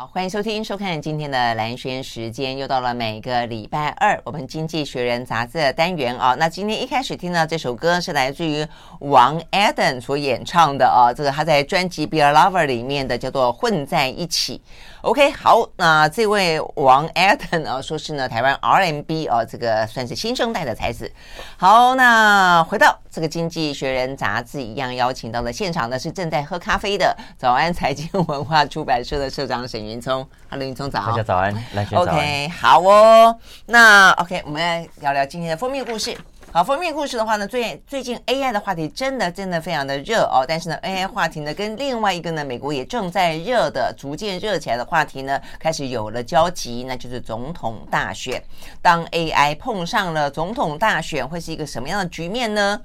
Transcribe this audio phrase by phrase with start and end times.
[0.00, 6.36] 好，欢迎收听、收看今天的蓝轩时间，又到了每个礼拜二我们《经济学人》杂志的单元啊。
[6.38, 8.64] 那今天一开始听到这首歌是来自于
[9.00, 14.62] 王 Eden 所演唱的啊，这个他在专辑《Be a Lover》里面的叫做《混在一起》。
[15.02, 21.10] OK，好，那这位王 Adam 啊，说是呢台湾 RMB 啊，这个算是新生代的才子。
[21.56, 32.08] 好，那回到这个《经济学人》杂志一样，邀请到的现场呢是正在喝咖啡的早安财经文化出版社的社长沈云聪，Hello，云聪早，大家早安，来早安。
[32.08, 36.16] OK，好哦，那 OK，我们来聊聊今天的封面故事。
[36.50, 40.46] 好，封面故事的话呢，最最近 AI 的话题真的真的非常的热哦。
[40.48, 48.42] 但是呢， AI 话题呢跟另外一个呢，美国也正在热的、逐渐热起来的话题呢，开始有了交集，那就是总统大选。
[48.80, 52.80] 当 AI 碰上了总统大选，会是一个什么样的局面呢？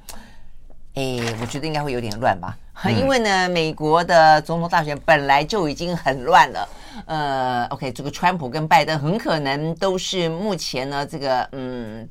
[0.95, 6.69] 哎，我觉得应该会有点乱吧，嗯、因为呢，美国的总统大选本来就已经很乱了。
[7.05, 12.05] 呃，OK，这个川普跟拜登很可能都是目前呢这个嗯。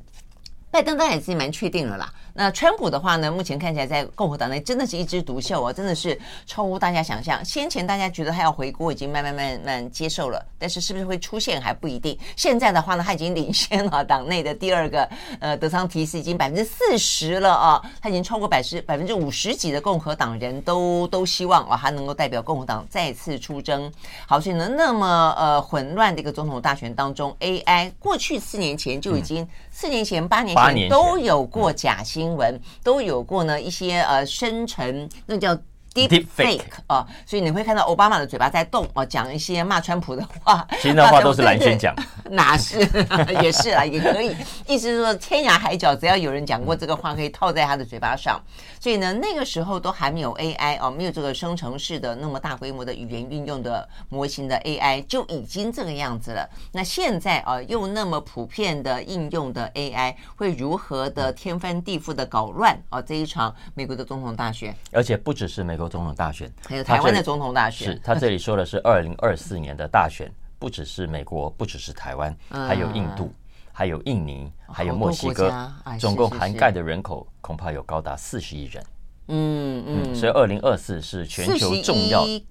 [0.73, 2.11] 拜登当然已经蛮确定了啦。
[2.35, 7.45] 那川普的话呢，目前看起来在共和党内真的是一枝独秀啊，真的是超乎大家想象。
[7.45, 12.17] 先前大家觉得他要回国，已经慢慢慢慢接受了，但是是不是会出现还不一定。
[12.35, 15.07] 现在的话呢，他已经领先了党内的第二个
[15.39, 23.91] 呃德桑提斯，已经百分之四十了啊，他已经超过百十百分之五十几的共和党人都都希望啊，他能够代表共和党再次出征。
[24.25, 32.22] 好，所以呢，那么呃混乱的一个总统大选当中，AI 过去四年前就已经、嗯、四年前八年前都有过假新。
[32.23, 35.53] 新闻都有过呢，一些呃生成，那叫
[35.93, 41.93] deep fake 啊，所以你会看到奥巴马的嘴巴在动啊，讲一些骂川普的话，其实那话都是蓝轩讲，
[42.31, 42.79] 哪是
[43.43, 44.33] 也是啊，也可以，
[44.65, 48.41] 意思是说天涯海角只要有人讲过这个话，可以套在他的嘴巴上。
[48.83, 56.45] 所以呢，那个时候都还没有 AI 哦，没有这个生成式的那么大规模的语言运用的模型的 AI 就已经这个样子了。
[56.73, 63.01] 那现在啊，又那么普遍的应用的 AI 会如何的天翻地覆的搞乱啊？
[63.01, 67.87] 这一场美国的总统大选，而且不只是美国总统大选，还有台湾的总统大选。
[67.87, 70.29] 是他这里说的是二零二四年的大选，
[70.59, 73.33] 不只是美国，不只是台湾， 还有印度。
[73.75, 75.51] 还有印尼，还有墨西哥，
[75.99, 78.83] 总共涵盖的人口恐怕有高达四十亿人。
[79.29, 82.45] 嗯嗯，所以二零二四是全球重要亿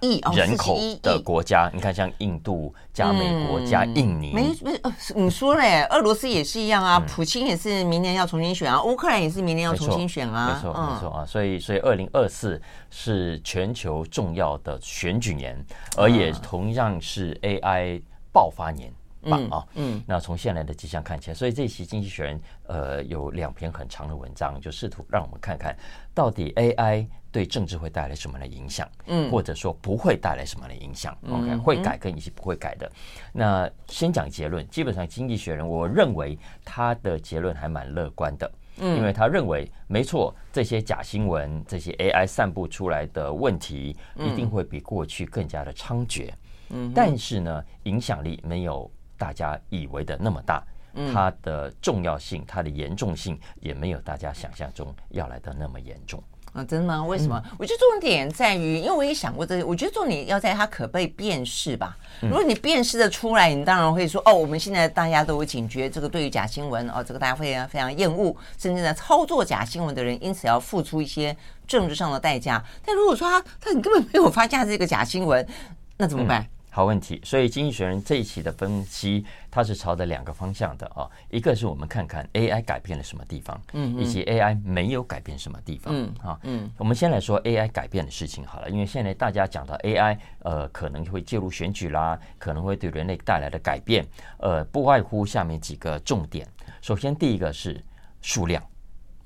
[0.00, 1.70] 亿人口的国家。
[1.72, 11.26] 你看，像印度加美国加印尼，没没呃，你说嘞，俄罗斯也是一样啊，普京也是明年要重新选啊，乌克兰也是明年要重新选啊，没错没错啊。
[11.26, 15.64] 所以所以二零二四是全球重要的选举年，
[15.96, 18.00] 而也同样是 AI
[18.32, 18.92] 爆发年。
[19.22, 25.76] 棒啊，嗯，那从现在的迹象看起来，所以这期《经济学人》呃有两篇很长的文章，就试图让我们看看
[26.14, 32.90] 到底 AI 对政治会带来什么样的影响，嗯，或者说不会带来什么样的影响，OK，会改跟一些不会改的。
[33.32, 46.30] 那先讲结论，基本上《经济学人》我认为他的结论还蛮乐观的，嗯，因为他认为没错，这些假新闻、这些 AI 散布出来的问题，一定会比过去更加的猖獗，
[46.70, 48.90] 嗯，但是呢，影响力没有。
[49.18, 50.62] 大家以为的那么大，
[51.12, 56.22] 它的重要性、它的严重性也没有大家想象中要来的那么严重
[56.54, 56.64] 啊！
[56.64, 57.04] 真的吗？
[57.04, 57.40] 为什么？
[57.44, 61.96] 嗯、我觉得重点在于，因为我也想过这个，我觉得重点要在它可被辨识吧。
[62.22, 71.36] 如果你辨识的出来，你当然会说哦，我们现在大家都有警觉，这个对于假新闻哦，这个大家会非常厌恶，甚至呢，操作假新闻的人因此要付出一些
[71.66, 72.64] 政治上的代价。
[72.84, 75.46] 但如果说他他你根本没有发现这个假新闻，
[75.98, 76.42] 那怎么办？
[76.42, 81.10] 嗯好问题，所以《经济学人》这一期的分析，它是朝着两个方向的啊。
[81.28, 94.06] 一个是我们看看 AI 改变了什么地方，嗯，以及 AI 没有改变什么地方，嗯，啊，嗯，我们先来说 AI 改变的事情好了，因为现在大家讲到 AI，呃，可能会介入选举啦，可能会对人类带来的改变，
[94.38, 96.46] 呃，不外乎下面几个重点。
[96.80, 97.84] 首先，第一个是
[98.22, 98.62] 数量，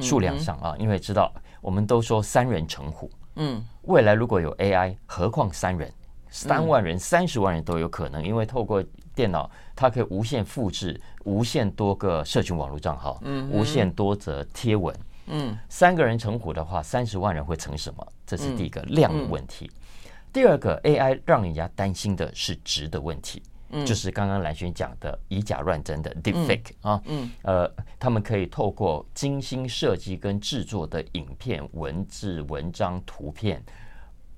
[0.00, 1.30] 数量上啊，因为知道
[1.60, 5.92] 我们都说三人成虎，嗯，未来如果有 AI，何况三人？
[6.32, 8.82] 三万人、三十万人都有可能，因为透过
[9.14, 14.96] 电脑，它可以无限复制、无限多个社群网络账号，嗯，无限多则贴文，
[15.26, 18.04] 嗯，三个人成虎的话，三十万人会成什么？
[18.26, 19.70] 这是第一个量的问题。
[20.32, 23.42] 第二个，AI 让人家担心的是值的问题，
[23.84, 33.62] 就是刚刚兰萱讲的以假乱真的 deepfake 啊，嗯，呃，他们可以透过精心设计跟制作的影片、文字、文章、图片。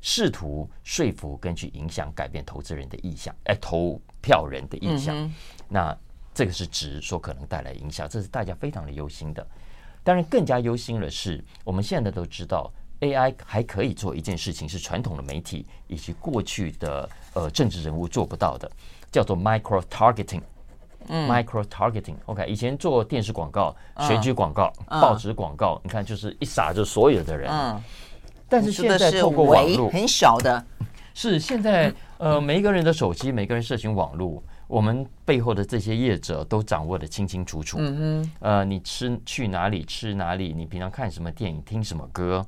[0.06, 5.33] 试图说服跟去影响改变投资人的意向，哎，投票人的意向，
[5.67, 5.97] 那
[6.35, 9.45] 这个是指说可能带来影响，这是大家非常的忧心的。
[10.03, 12.71] 当然，更加忧心的是，我们现在都知道
[13.01, 18.71] AI 还可以做一件事情，是传统的媒体以及过去的呃政治人物做不到的，
[19.11, 20.43] 叫做 micro targeting。
[21.09, 27.50] 嗯，micro targeting，OK，以前做电视广告、选举广告、报纸广告，你看就是一撒就所有的人。
[27.50, 27.83] 嗯，
[28.49, 30.64] 但是现在透过网络，很小的，
[31.14, 34.43] 是现在呃每一个人的手机，每个人社群网络。
[34.67, 37.76] 我们背后的这些业者都掌握的清清楚楚。
[37.79, 42.44] 嗯哼，呃，你吃去哪里吃哪里，你平常看什么电影听什么歌，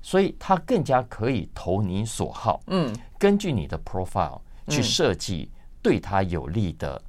[0.00, 2.62] 所以他更加可以投你所好。
[2.68, 5.50] 嗯，根据你的 profile 去设计
[5.82, 7.00] 对他有利的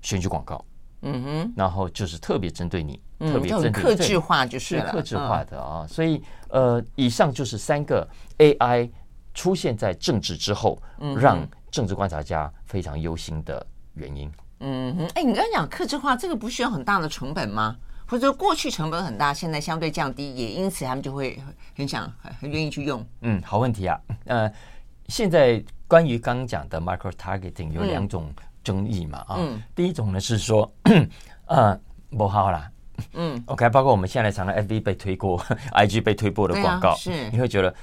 [0.00, 0.64] 选举广告。
[1.02, 5.86] 嗯哼，然后就是特别针对你，特别针对客制化就是克制化的啊。
[5.86, 8.08] 所以呃，以上就是三个
[8.38, 8.90] AI
[9.32, 10.76] 出现在政治之后，
[11.16, 11.46] 让。
[11.70, 13.64] 政治观察家非常忧心的
[13.94, 14.28] 原因。
[14.58, 17.76] 嗯哼，哎，你刚刚讲克制化，这个不需要很大的成本吗？
[18.08, 21.40] 或者说过去成本很大，现在相对降低，也因此他们就会
[21.76, 23.06] 很想、很愿意去用。
[23.20, 24.00] 嗯，好问题啊。
[24.24, 24.52] 呃，
[25.06, 28.34] 现在关于刚刚讲的 micro targeting 有两种
[28.64, 29.18] 争议嘛？
[29.28, 30.68] 啊、嗯，第一种呢是说，
[31.46, 31.80] 呃，
[32.18, 32.68] 不好啦。
[33.14, 35.38] 嗯，OK，包括我们现在常常 FB 被推过，
[35.72, 37.74] IG 被推播的广告，啊、是你会觉得。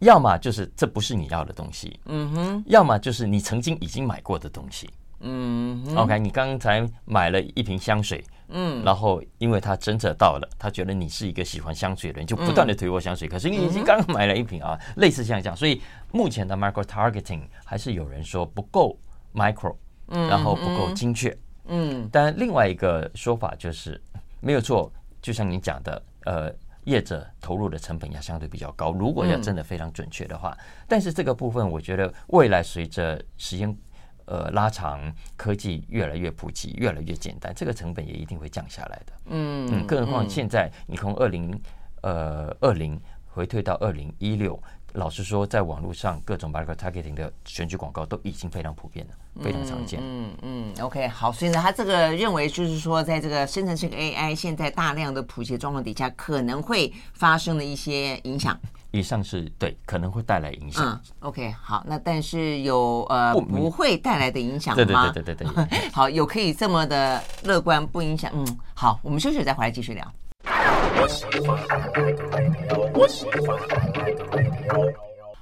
[0.00, 4.88] 要么就是这不是你要的东西，嗯哼；要么就是你曾经已经买过的东西，
[5.18, 5.82] 嗯。
[5.96, 13.26] OK，你刚才买了一瓶香水，嗯，然后因为他真的到了，他觉得你是一个喜欢香水的人，就不断的推播香水。
[13.26, 15.82] 可是你已经刚刚买了一瓶啊，类似像这样，所以
[16.12, 18.96] 目前的 micro targeting 还是有人说不够
[19.34, 19.74] micro，
[20.06, 22.08] 然后不够精确，嗯。
[22.12, 24.00] 但另外一个说法就是
[24.40, 26.54] 没有错，就像你讲的，呃。
[26.84, 33.76] 业者投入的成本要相对比较高，如果要真的非常准确的话，嗯、但是这个部分我觉得未来随着时间
[34.24, 39.12] 呃拉长，科技越来越普及，越来越简单，这个成本也一定会降下来的。
[39.26, 41.60] 嗯嗯，更何况现在你从二零
[42.00, 44.58] 呃二零回退到二零一六。
[44.98, 50.00] 老实说，在网络上各种 micro targeting 的选举广告都已经非常普遍了，非常常见。
[50.02, 58.58] 嗯嗯，嗯，OK，好，所以呢，他这个认为就是说，在这个生成式 AI 现在大量的普及的状况底下，可能会发生的一些影响。
[58.90, 60.84] 以上是对，可能会带来影响。
[60.84, 64.76] 嗯，OK，好，那但是有呃不，不会带来的影响吗？
[64.76, 65.88] 对对对对对对。
[65.94, 68.32] 好，有可以这么的乐观，不影响。
[68.34, 70.12] 嗯，好，我们休息再回来继续聊。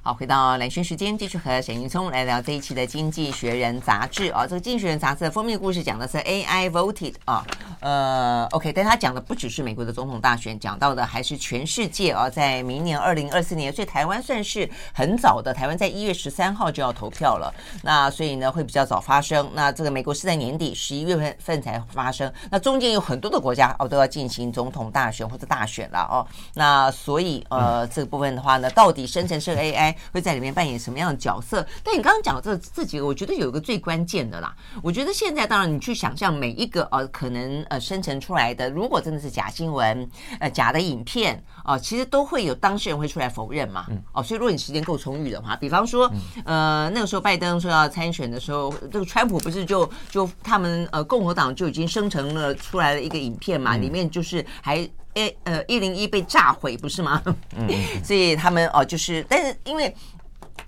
[0.03, 4.47] 好，回到蓝轩时间，继续和沈云聪来聊这一期的《经济学人》杂志啊。
[4.47, 7.45] 这个《经济学人》杂志的封面故事讲的是 AI voted 啊，
[7.87, 17.55] 呃，OK，但他讲的不只是美国的总统大选，讲到的还是全世界啊，在明年二零二四年，所以台湾算是很早的，台湾在一月十三号就要投票了，
[17.85, 19.49] 那所以呢会比较早发生。
[19.55, 26.27] 那这个美国是在年底十一月份份才发生，那中间有很多的国家哦都要进行总统大选或者大选了哦。
[26.55, 31.65] 那所以呃这个部分的话呢，到底生成式 AI 会在里面扮演什么样的角色？
[31.85, 34.53] 但你刚刚讲这这几个，我觉得有一个最关键的啦。
[34.83, 40.09] 我觉得现在当然你去想象每一个呃可能呃生成出来的，如果真的是假新闻
[40.41, 43.87] 呃假的影片哦、呃，其实都会有当事人会出来否认嘛。
[44.13, 46.11] 哦，所以如果你时间够充裕的话，比方说
[46.45, 54.89] 呃那个时候拜登说要参选的时候，这个川普不是就就他们呃共和党就已经生成了出来了一个影片嘛，里面就是还。
[55.17, 57.23] A，呃，一零一被炸毁不是吗？
[57.57, 57.67] 嗯，
[58.05, 59.91] 所以他们哦，就是，但是因为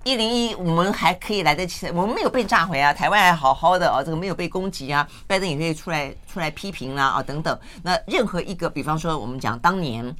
[0.03, 7.59] 一零一我们还可以来得及，我们没有被炸毁啊，台湾还好好的哦，这个没有被攻击啊，拜登也可以出来出来批评啦啊等等。
[7.83, 10.15] 那任何一个，比方说我们讲当年，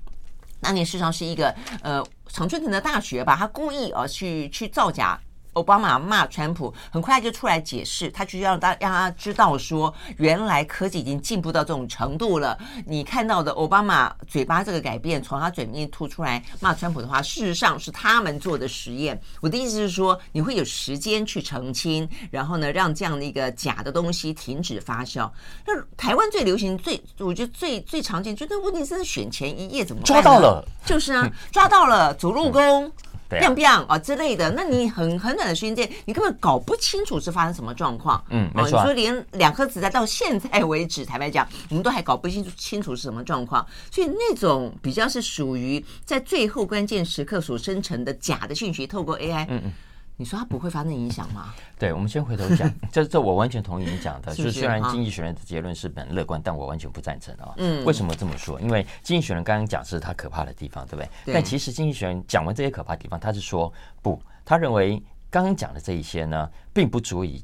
[0.61, 5.19] 当年事实上是一个呃常春藤的大学吧，他故意啊去去造假。
[5.53, 12.57] 奥巴马骂川普，很快就出来解释，他就让大让他知道说，原来科技已经进步到这种程度了。
[12.85, 19.19] 你看到的奥巴马嘴巴这个改变，从他嘴面吐出来骂川普的话，事实上是他们做的实验。
[19.41, 25.29] 我的意思是说，你会有时间去澄清，然后呢，让这样的一个假的东西停止发酵。
[25.65, 30.63] 那台湾最流行、最我觉得最最常见，就那问题是选前一夜怎么抓到了？
[30.85, 32.91] 就是啊，抓到了，走路工。
[33.37, 38.23] 变变啊之类的，那你很很短的时间内，你根本搞不清楚是发生什么状况。
[38.29, 38.79] 嗯，没错。
[38.79, 43.65] 你说连两颗子弹到现在为止，坦白讲，我们都还搞不清楚清楚是什么状况。
[43.91, 49.45] 所以那种比较是属于在最后关键时刻所生成的假的讯息，透过 AI。
[49.49, 49.71] 嗯嗯。
[50.19, 51.53] 你说它不会发生影响吗？
[51.79, 54.35] 对，我们先回头讲， 这这我完全同意你讲的。
[54.35, 57.53] 就是虽然经济学人的结论是很乐观，但我完全不赞成啊。
[57.55, 58.59] 嗯，为什么这么说？
[58.59, 61.09] 因为经济学人刚刚讲是他可怕的地方，对不对？
[61.23, 61.33] 对。
[61.33, 63.71] 但其实经济学人讲完这些可怕的地方，他是说
[64.01, 67.41] 不，他认为刚刚讲的这一些呢，并不足以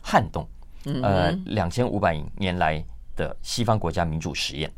[0.00, 0.48] 撼动
[1.02, 2.82] 呃两千五百年来
[3.14, 4.72] 的西方国家民主实验。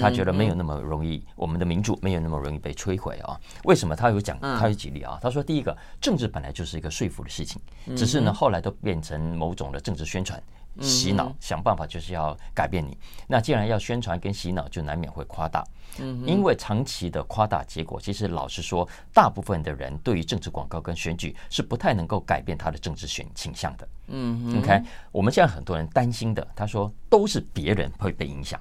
[0.00, 3.38] 他觉得没有那么容易，我们的民主没有那么容易被摧毁啊。
[3.64, 3.96] 为什么？
[3.96, 5.18] 他有讲，他有举例啊。
[5.20, 7.60] 他说，第一个，政治本来就是一个说服的事情，
[7.96, 10.42] 只是呢，后来都变成某种的政治宣传。
[10.80, 12.96] 洗脑，想办法就是要改变你。
[13.26, 15.62] 那既然要宣传跟洗脑，就难免会夸大。
[15.98, 23.86] 嗯，因为长期的夸大，结果其实老实说，大部分的人对于政治广告跟选举是不太能够改变他的政治选倾向的。
[24.06, 28.58] 嗯，OK，我们现在很多人担心的，他说都是别人会被影响，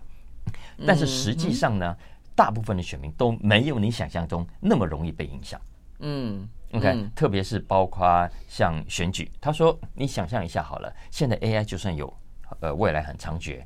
[0.85, 1.95] 但是实际上呢，
[2.35, 5.59] 大部分的选民都没有你想象中那么容易被影响。
[5.99, 6.47] 嗯。
[6.73, 12.17] OK，、嗯、特别是包括像选举，他说：“你想象一下好了，现在 AI 就算有，
[12.61, 13.61] 呃，未来很猖獗，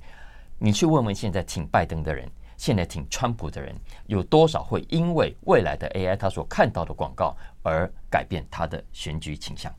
[0.57, 3.75] 你去问问现在挺拜登的人，现在挺川普的人，
[4.07, 9.71] 有多少会因为未来的 AI 他所看到的广告而改变他的选举倾向？”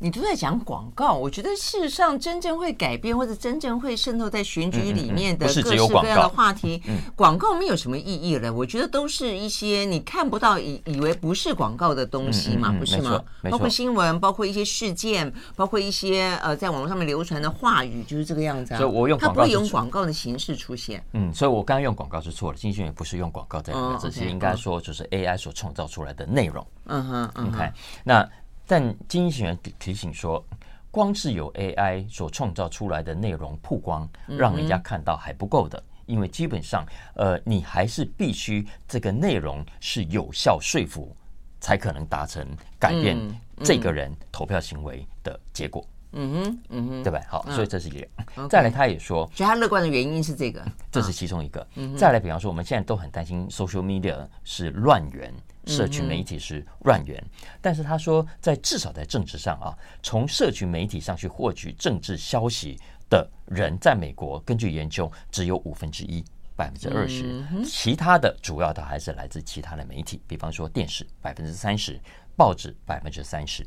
[0.00, 5.74] 你都在讲广告，我觉得事实上真正会改变或者真正会渗透在选举里面的各式各
[6.04, 6.80] 样的话题，
[7.16, 8.52] 广告没有什么意义了。
[8.52, 13.20] 我觉得都是一些你看不到、以以为不是广告的东西嘛，不是吗？
[13.50, 18.78] 包括新闻，包括一些事件，包括一些呃在网络上面流传的话语，就是这个样子啊。
[18.78, 21.04] 所以我用它不会用广告的形式出现。
[21.12, 26.64] 嗯，所以我刚刚用广告是错的，经济学人也不是用广告在这些应该说就是 AI 所创造出来的内容。
[26.86, 27.72] 嗯哼，OK，
[28.04, 28.28] 那。
[28.68, 30.44] 但经济学人提醒说，
[30.90, 36.84] 光是有 AI 所创造出来的内容曝光，让人家看到还不够的，因为基本上，
[37.14, 41.16] 呃，你还是必须这个内容是有效说服，
[41.60, 42.46] 才可能达成
[42.78, 43.18] 改变
[43.64, 45.82] 这个人投票行为的结果。
[46.12, 47.20] 嗯哼，嗯哼，对吧？
[47.28, 48.48] 好，所以这是一个。
[48.48, 51.66] 再来，他也说，所以他乐观的原因是这个，这是其中一个。
[51.96, 55.32] 再来，比方说，我们现在都很担心 social media 是乱源。
[55.68, 57.22] 社群媒体是乱源，
[57.60, 62.76] 但是他说，在至少在政治上啊，从社群媒体上去获取政治消息
[63.10, 66.24] 的人，在美国根据研究只有五分之一，
[66.56, 72.00] 百分之二十，其他的主要的还是来自其他的媒体，比方说电视百分之三十，
[72.34, 73.66] 报纸百分之三十，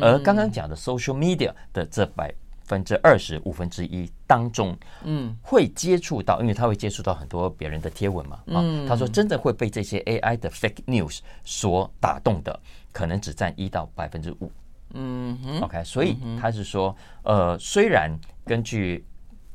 [0.00, 2.32] 而刚刚讲的 social media 的这百。
[2.72, 4.74] 分之二十五分之一当中，
[5.04, 12.58] 嗯，会接触到，因为他会接触到很多别人的贴文嘛，啊，他说真的会被这些 AI 的 fake news 所打动的，
[12.90, 14.50] 可能只占一到百分之五，
[14.94, 18.10] 嗯，OK，所以他是说，呃，虽然
[18.46, 19.04] 根据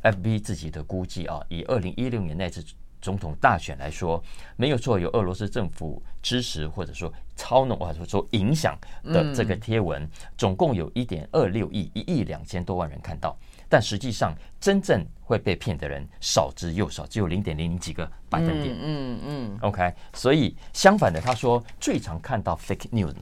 [0.03, 2.63] FB 自己的估计啊，以二零一六年那次。
[2.99, 4.21] 总统大选来说，
[4.55, 7.13] 没有错，有俄罗斯政府支持或者说
[7.47, 10.05] 操弄或者说影响的这个贴文，
[10.37, 13.37] 总共有一点二六亿，一亿两千多万人看到，
[13.69, 18.75] 但实际上真正会被骗的人少之又少，只有零点零零几个百分点。
[18.77, 19.57] 嗯嗯。
[19.61, 23.13] OK，所以相反的，他说最常看到 fake news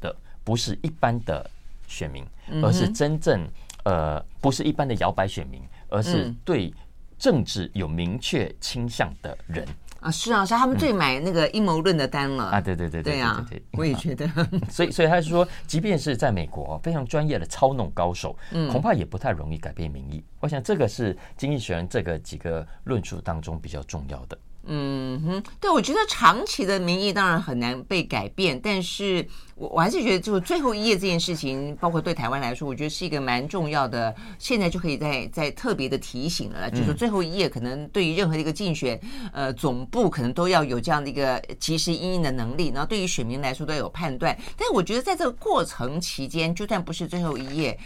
[0.00, 1.50] 的不是一般的
[1.88, 2.24] 选民，
[2.62, 3.44] 而是真正
[3.82, 6.72] 呃不是一般的摇摆选民，而是对。
[7.18, 9.64] 政治有明确倾向的人
[10.02, 14.28] 啊，是啊，是他们最买那个阴谋论的单了、嗯、啊，对对对对，对啊，我也觉得，
[14.68, 20.22] 所以所以他是说，即便是在美国非常专业的操弄高手，嗯，恐怕也不太容易改变民意。
[20.40, 24.36] 我想这个是经济学人这个几个论述当中比较重要的。
[24.64, 29.26] 嗯哼，对，我觉得长期的民意当然很难被改变，但是
[29.56, 39.00] 我我还是觉得，就最后一页这件事情，包括对台湾来说，我觉得是一个蛮重要的，现在就可以再再特别的提醒了，就是最后一页可能对于任何一个竞选，
[39.32, 47.78] 呃，总部可能都要有这样的一个及时应应的能力，然后对于选民来说都要有判断，但是我觉得在这个过程期间，就算不是最后一页。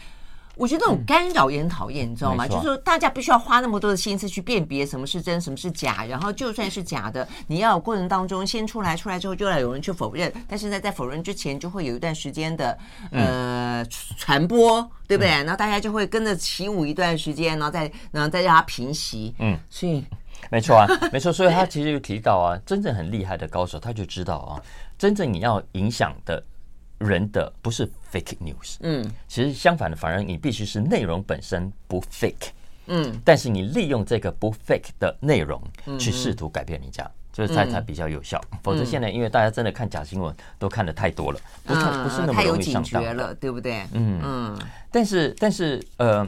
[0.57, 2.49] 我觉得那种干扰也很讨厌，你知道吗？
[2.49, 10.33] 就是说，大家必须要花那么多的心思去辨别什么是真，什么是假，然后就算是假的，你要有过程当中先出来，出来之后就要有人去否认。
[10.49, 12.77] 但是呢，在否认之前，就会有一段时间的
[13.11, 13.85] 呃
[14.17, 15.29] 传播，对不对？
[15.29, 19.35] 然后大家就会跟着起舞一段时间，然后再然后再让它平息。
[19.39, 20.03] 嗯，所以
[20.51, 21.31] 没错啊， 没错。
[21.31, 24.57] 所以他其实就提到啊，真正很厉害的高手，他就知道啊，
[24.97, 26.43] 真正你要影响的。
[26.99, 32.49] 人的不是 fake news，嗯，其实相反的，反而你必须是内容本身不 fake，
[32.87, 35.63] 嗯，但是你利用这个不 fake 的内容
[35.99, 38.41] 去试图改变人家，就是才才比较有效。
[38.63, 43.87] 否则现在因为大家真的看假新闻都看的太多了，不是不是那么容易上当了，对不对？
[43.93, 44.21] 嗯。
[44.23, 44.59] 嗯，
[44.91, 46.27] 但是但是呃，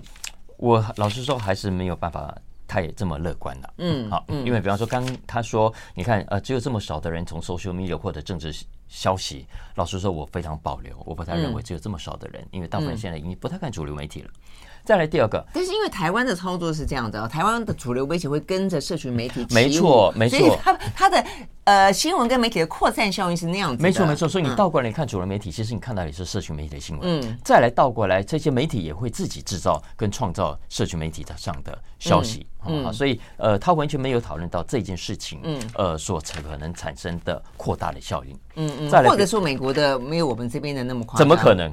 [0.57, 2.37] 我老实说还是没有办法。
[2.71, 8.55] 他也这么乐观了，嗯，好，因为比方说，刚他说，你看，呃，只有这么少的人从 social media 或者政治
[8.89, 9.47] 消息。
[9.77, 14.31] 老实说，我非常保留，我不太认为只有这么少的人，因为大部分人现在已经不太看主流媒体了。
[14.85, 21.25] 再来第二个，但是因为台湾的操作是这样的，台湾的主流媒体会跟着社群媒体，没错，没错，所以它它的
[21.65, 24.27] 呃新闻跟媒体的扩散效应是那样子，没错没错。
[24.27, 32.58] 所以你倒过来看主流媒体，其实你看到也是社群媒体的新闻，嗯，再来倒过来，这些媒体也会自己制造跟创造社群媒体的上的消息，嗯，
[32.93, 41.73] 所以呃，他完全没有讨论到这件事情，嗯，呃，所可能产生的扩大的效应，嗯嗯，或者说美国的没有我们这边的那么夸张，怎么可能？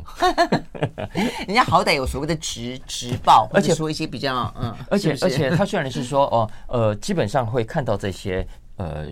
[1.48, 9.08] 人家好歹有所谓的直直报，而且说一些比较嗯，而且而且他虽然是说哦呃，基本上会看到这些呃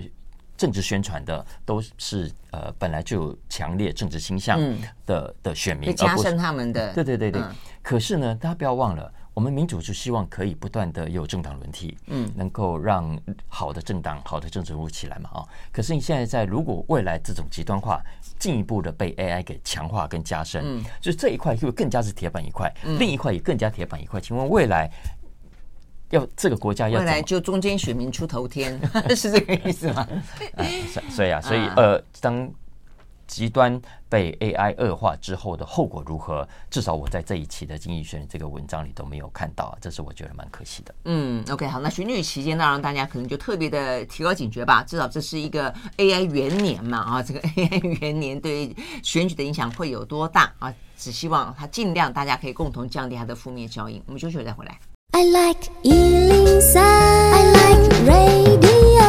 [0.63, 4.58] 政治宣传的都是呃本来就有强烈政治倾向
[5.05, 7.41] 的的选民，加深他们的对对对对。
[7.82, 15.43] 可是呢，大家不要忘了，我们民主就希望可以不断的有政党轮替，嗯，能够让好的政党、好的政治人物起来嘛啊。
[15.70, 18.01] 可是你现在在，如果未来这种极端化
[18.39, 24.22] 进一步的被 AI 给强化跟加深，嗯，就是这一块就更加是铁板一块，另一块也更加铁板一块。
[24.22, 24.89] 请问未来
[26.13, 28.79] 要这个国家要未来就中间选民出头天，
[29.15, 30.08] 是这个意思吗？
[31.12, 32.50] 所以啊，所以呃，当。
[33.25, 36.48] 极端被 AI 恶化之后的后果如何？
[36.70, 40.93] 至少我在这一期的《经济学人》这个文章里都没有看到，这是我觉得蛮可惜的。
[41.05, 44.84] 嗯，OK，好，那选举期间，当然大家可能就特别的提高警觉吧。
[44.84, 50.72] 至少这是一个 AI 元年嘛，啊，这个 AI 元年对选举的影响会有多大啊？
[50.96, 54.03] 只希望它尽量大家可以共同降低它的负面效应。
[54.05, 54.77] 我们休息再回来。
[55.15, 59.03] I like 103, I like radio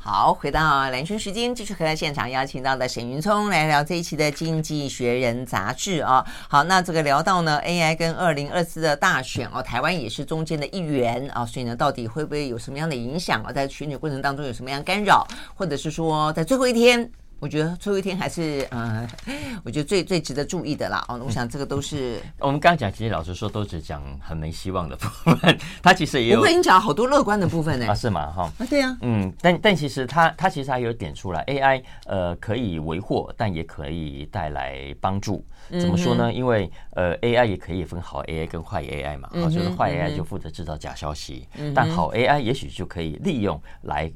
[0.00, 6.26] 好，回到蓝军时间，继续和现场邀请到的沈云聪来聊这一期的《经济学人》杂志啊。
[6.48, 13.52] 好，那这个聊到呢，AI 跟二零二四的大选哦，台湾也是中间的一员啊，所以呢，到底会不会有什么样的影响啊？
[13.52, 17.08] 在选举过程当中有什么样干扰，或者是说在最后一天？
[17.40, 19.06] 我觉得最后一天还是呃，
[19.64, 21.04] 我觉得最最值得注意的啦。
[21.08, 25.58] 哦，我想 这个都是我们刚刚讲，其实老实说，都只讲很没希望的部分。
[25.82, 27.86] 他其实也有，我跟你讲好多乐观的部分呢。
[27.86, 28.32] 啊，是吗？
[28.32, 28.96] 哈啊，对呀。
[29.02, 35.44] 嗯，但但其实他他其实还有点出来，AI 呃可以为祸，但也可以带来帮助。
[35.80, 36.32] 怎么说呢？
[36.32, 39.28] 因为呃 AI 也可以分好 AI 跟坏 AI 嘛。
[39.34, 44.10] 啊，就是坏 AI 就负责制造假消息，但好 AI 也许就可以利用来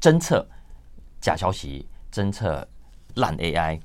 [0.00, 0.44] 侦测
[1.20, 1.86] 假消息。
[2.12, 2.66] 侦测
[3.14, 3.80] 烂 AI，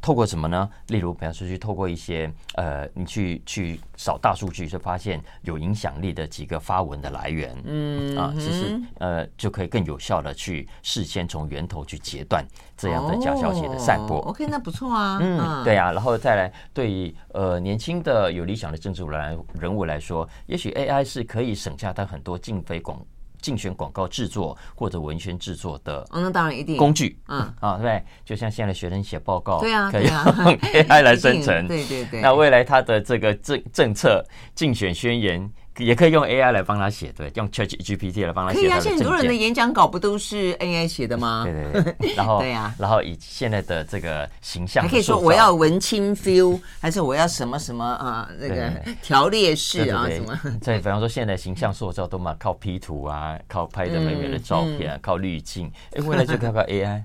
[0.00, 0.68] 透过什么呢？
[0.88, 12.42] 例如，比方说去透过一些呃，你去去扫大数据，就发现有影响力的几个发文的来源，嗯啊，其实呃就可以更有效的去事先从源头去截断
[12.78, 14.20] 这样的假消息的散播。
[14.20, 15.18] OK，那不错啊。
[15.20, 22.98] 嗯，对啊，然后再来对于呃年轻的有理想的政治人人物来说，也许 AI 是可以省下他很多经费广。
[23.40, 28.04] 竞选广告制作或者文宣制作的，那当然一定工具，嗯啊，对不对？
[28.24, 32.20] 就像现在学生写报告，对啊，可以 用 AI 来生成， 对对对。
[32.20, 34.24] 那未来他的这个政政策
[34.54, 35.50] 竞选宣言。
[35.80, 38.60] 也可以用 AI 来帮他写，对，用 ChatGPT 来帮他写。
[38.60, 41.44] 可以啊，现在很多人的演讲稿不都是 AI 写的吗？
[41.44, 42.14] 对对对。
[42.14, 48.28] 然后对呀，然后以现在的这个形象，还可以说我要文青 feel，还是我要什么什么啊？
[48.38, 48.70] 那个
[49.02, 50.38] 条列式啊什么？
[50.62, 55.70] 对，比方说现在形象塑造都嘛靠 P 图啊，靠拍的美美的照片，靠滤镜。
[55.92, 57.02] 哎，未来就靠靠 AI。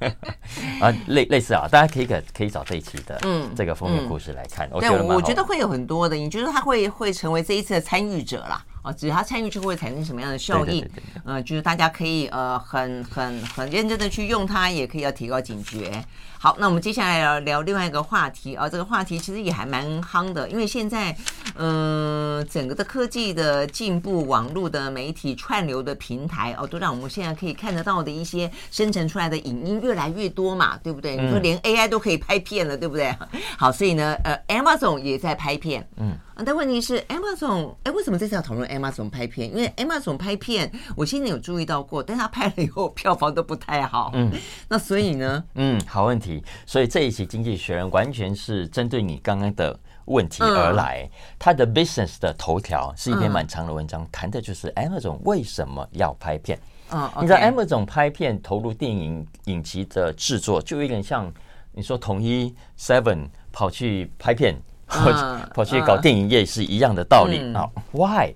[0.80, 4.68] 啊，类类似啊，大家可以可可以找这一期的嗯这个封面故事来看。
[4.78, 8.64] 对，我觉得会有很多的，你觉得他会会成为这一次的参与者啦？
[8.82, 10.88] 啊，只要他参与就会产生什么样的效应？
[11.24, 16.02] 嗯，就是大家可以呃很很很认真的去用它，也可以要提高警觉。
[16.42, 21.14] 好，那我们接下来要聊另外一个话题啊，这个话题其实也还蛮夯的，因为现在
[21.56, 31.14] 嗯、呃、整个的科技的进步，网络的媒体串流的平台哦，都让我们现在可以看得到的一些生成出来的影音越来越多嘛，对不对？
[31.14, 33.14] 你说连 AI 都可以拍片了，对不对？
[33.58, 36.16] 好，所以呢，呃，Amazon 也在拍片，嗯。
[36.42, 39.54] 但问题是，Amazon，哎，为什么这次要讨论 Amazon 拍片？
[39.54, 44.10] 因为 Amazon 拍片，我现在有注意到过，但他拍了以后票房都不太好。
[44.14, 44.32] 嗯，
[44.66, 45.44] 那所以呢？
[45.56, 46.29] 嗯，好问题。
[46.66, 51.08] 所以这一期《经济学人》完全是针对你刚刚的问题而来。
[51.38, 56.58] 他的 business 的头条是一篇蛮长的文章，谈的就是 Amazon 为什么要拍片。
[56.90, 61.32] 嗯，你知道 Amazon 拍片投入电影影集的制作，就有点像
[61.72, 64.54] 你说统一 Seven 跑去拍片。
[64.92, 65.12] 跑
[65.54, 68.34] 跑去搞电影业是一样的道理啊？Why？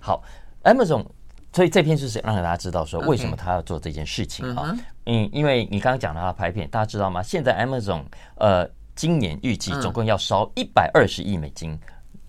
[0.00, 0.22] 好
[0.62, 1.02] ，Amazon，
[1.50, 4.76] 所以这篇就是让大家知道说为什么他要做这件事情啊？
[5.06, 7.22] 嗯，因为你刚刚讲到他拍片，大家知道吗？
[7.22, 8.02] 现在 Amazon
[8.36, 11.78] 呃，今年预计总共要烧一百二十亿美金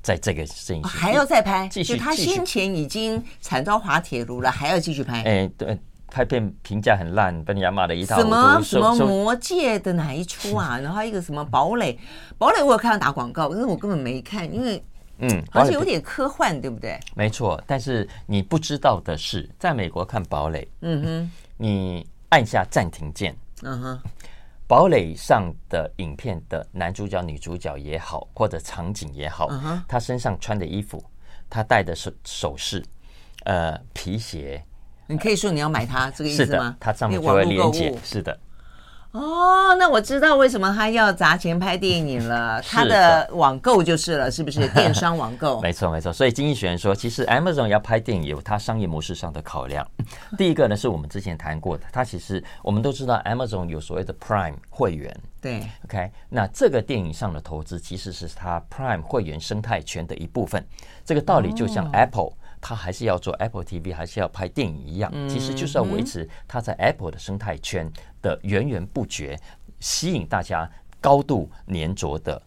[0.01, 1.97] 在这个事情还要再拍，继续。
[1.97, 5.21] 他先前已经惨遭滑铁卢了，还要继续拍？
[5.23, 5.77] 哎，对。
[6.07, 8.29] 拍片评价很烂，被人家骂的一塌糊涂。
[8.29, 10.77] 什么什么魔界的哪一出啊？
[10.79, 11.97] 然后一个什么堡垒，
[12.37, 14.81] 堡垒我有看到打广告，但是我根本没看，因为
[15.17, 16.97] 嗯，而且有点科幻，对不对？
[17.15, 23.99] 没错，但是你不知道的是，在美国看堡垒，嗯哼，你按下暂停键，嗯哼，
[24.67, 29.47] 堡垒上的影片的男主角、女主角也好，或者场景也好，
[29.87, 31.01] 他身上穿的衣服，
[31.49, 32.83] 他戴的首首饰，
[33.45, 34.61] 呃，皮鞋，
[35.07, 36.75] 你可以说你要买它，这个意思吗？
[36.77, 38.37] 它上面就会连接，是的。
[39.15, 42.61] 哦，那我知道为什么他要砸钱拍电影了。
[42.67, 45.59] 他的网购就是了，是不是电商网购？
[45.63, 46.11] 没错，没错。
[46.11, 49.87] 所以经济学人说，其实 Amazon 要拍电影有它商业模式上的考量。
[50.37, 55.17] 第一个呢，是我们之前谈过的，它其实我们都知道 Amazon 有所谓的 Prime 会员。
[55.41, 60.61] 对，OK，那这个电影上的投资其实是它 Prime 会员生态圈的一部分。
[61.05, 62.33] 这个道理就像 Apple。
[62.67, 67.87] 它还是要做 Apple TV，还是要拍电影一样，其实就是要维持它在 Apple 的生态圈
[68.25, 69.39] 的源源不绝，
[69.79, 70.67] 吸引大家
[70.99, 72.41] 高度粘着的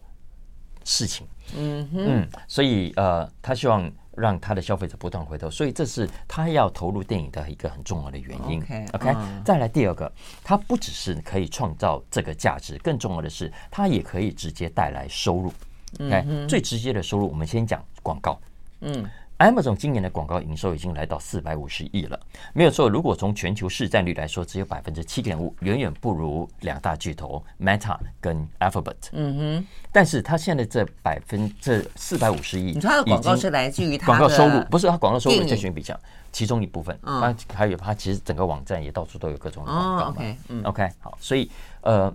[0.83, 1.25] 事情。
[1.55, 8.61] 嗯嗯，所以呃，他希望让他的消费者不断回头，所以这是他要投入电影的一个很重要的原因。
[8.91, 9.15] OK，
[9.45, 10.11] 再来第二个，
[10.43, 15.53] 他不只是可以创造这个价值，更重要的是，他也可以直接带来收入。
[16.01, 18.37] OK，最直接的收入，我们先讲广告。
[18.81, 19.09] 嗯。
[19.39, 22.19] Amazon 今年的广告营收已经来到四百五十亿了，
[22.53, 22.89] 没有错。
[22.89, 28.95] 如果从全球市占率来说，只有百分之七点五，远远不如两大巨头 Meta 跟 Alphabet。
[29.13, 29.67] 嗯哼。
[29.93, 35.97] 但是它现在这百分这四百五十亿，你说它的广告是来自于它广告收入，不是它广告收入在选比较
[36.33, 36.99] 其中一部分。
[37.03, 37.33] 嗯。
[37.53, 40.09] 还有它其实整个网站也到处都有各种广告嘛。
[40.09, 40.37] OK。
[40.49, 40.61] 嗯。
[40.63, 40.89] OK。
[40.99, 41.49] 好，所以
[41.79, 42.13] 呃，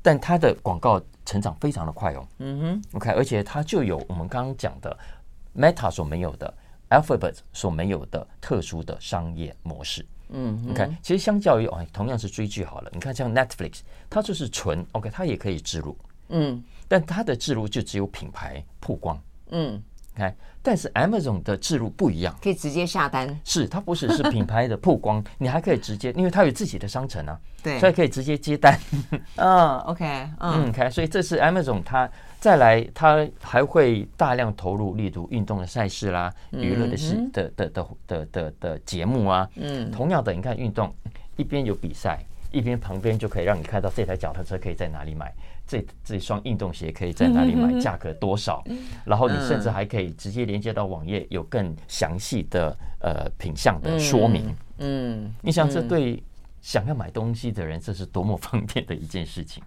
[0.00, 2.26] 但它的广告成长非常的快哦。
[2.38, 2.82] 嗯哼。
[2.94, 4.96] OK，而且它就有我们刚刚讲的。
[5.56, 6.52] Meta 所没有的
[6.90, 10.04] ，Alphabet 所没有的特殊的商业模式。
[10.28, 13.78] 嗯，你看，其实相较于哦，同样是追剧好了，你看像 Netflix，
[14.10, 15.96] 它就是纯 OK，它也可以植入。
[16.30, 19.16] 嗯，但它的植入就只有品牌曝光。
[19.50, 19.80] 嗯，
[20.16, 23.38] 看，但是 Amazon 的植入不一样，可以直接下单。
[23.44, 28.76] 是，它不只是品牌的曝光， 你还可以直接，因为它有自己的商城啊，对，所以可以直接接单。
[29.36, 32.10] 嗯，OK，嗯，，OK，，所以这是 Amazon 它。
[32.46, 39.50] 再来，他还会大量投入，例如运动的赛事啦，娱乐的事的的的的的的节目啊。
[39.56, 40.94] 嗯，同样的，你看运动
[41.36, 45.34] 一边有比赛，一边旁边就可以让你看到这台脚踏车可以在哪里买，
[45.66, 48.62] 这这双运动鞋可以在哪里买，价格多少。
[49.04, 54.54] 然后你甚至还可以直接连接到网页，有更详细的呃品相的说明。
[54.78, 56.22] 嗯，你想这对
[56.62, 59.60] 想要买东西的人，这是多么方便的一件事情。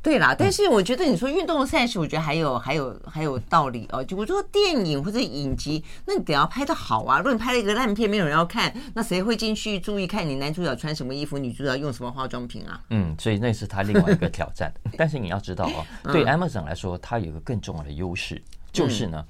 [0.00, 4.02] 对啦，但是我觉得你说运动的赛事，我觉得还有还有还有道理哦。
[4.02, 7.18] 就我说电影或者影集，那你得要拍的好啊。
[7.18, 12.80] 如果你拍了一个烂片，没有人要看，那谁会进去注意看你男主角穿什么衣服，女主角用什么化妆品啊？
[12.90, 14.72] 嗯，所以那是他另外一个挑战。
[14.96, 18.40] 但是你要知道哦，对 Amazon 来说，它有一个更重要的优势，
[18.72, 19.24] 就是呢，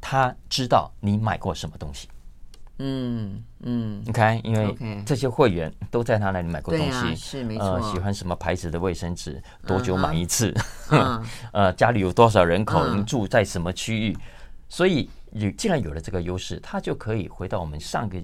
[0.00, 2.08] 他知道你买过什么东西。
[2.78, 7.64] 嗯嗯，你看，因为这些会员都在他那里买过东西，是没错。
[7.64, 10.52] 呃，喜欢什么牌子的卫生纸，多久买一次？
[11.52, 12.94] 呃，家里有多少人口？
[12.94, 14.16] 你住在什么区域？
[14.68, 18.20] 所以，有既然有了这个优势，他就可以回到我们上个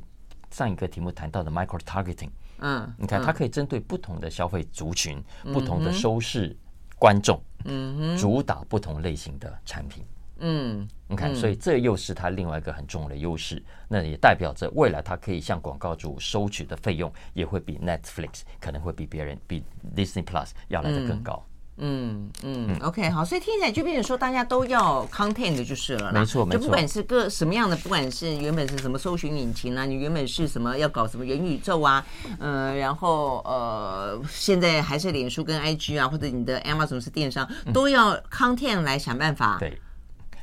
[0.50, 2.30] 上一个题目谈到的 micro targeting。
[2.58, 6.54] 嗯，你看，它可以针对不同的消费族群、不同的收视
[6.98, 10.04] 观众，嗯，主打不同类型的产品。
[10.40, 13.62] 嗯，你看，所以这又是它另外一个很重要的优势。
[13.88, 19.62] 那也代表着未来它可以向广告主收取的费用也会比 Netflix 可能会比别人比
[19.96, 21.44] Disney Plus 要来的更高。
[21.82, 26.58] 嗯嗯，嗯，OK，好，所以听起来就变成说大家都要 content 就是了，没错没错。
[26.58, 32.04] 就不管是各什么样的，不管是原本是什么搜寻引擎啊，你原本是什么要搞什么元宇宙啊，
[32.38, 39.56] 呃，然后呃，现在还是脸书跟 IG 啊，或者你的 Amazon 是电商，都要 content 来想办法。
[39.58, 39.80] 对。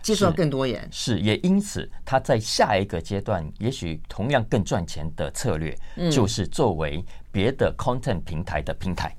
[0.08, 5.78] 接触到更多人是，也因此他在下一个阶段，也许同样更赚钱的策略，
[6.10, 9.14] 就是作为别的 content 平台的平台。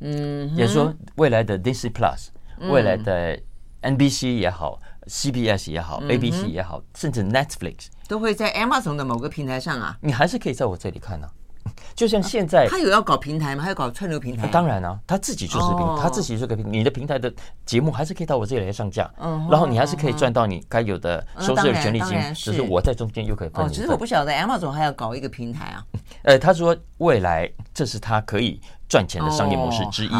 [0.00, 2.28] 嗯，也说，未来的 Disney Plus，
[2.72, 3.40] 未来的
[3.82, 9.96] NBC 也好，CBS 也好，ABC 也好，甚至 Netflix 都会在 Amazon 的某个平台上啊。
[10.00, 11.30] 你还是可以在我这里看呢。
[11.94, 13.62] 就像现在，他有要搞平台吗？
[13.62, 14.46] 他要搞串流平台？
[14.48, 16.64] 当然啊，他自己就是平，他自己是个平。
[16.70, 17.32] 你的平台的
[17.66, 19.10] 节目还是可以到我这里来上架，
[19.50, 23.64] 然后你还是可以赚到你该有的收视的权利金，只是我在中间又可以分。
[23.64, 25.84] 哦，其实我不晓得 Amazon 还要搞一个平台啊。
[26.24, 30.10] 呃，他说未来这是他可以赚钱的商业模式之一。